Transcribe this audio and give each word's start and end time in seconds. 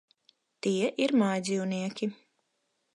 Tie 0.67 0.89
ir 1.07 1.15
mājdzīvnieki. 1.25 2.13